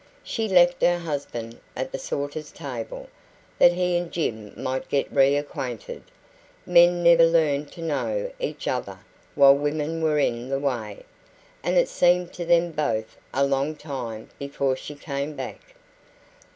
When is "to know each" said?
7.73-8.67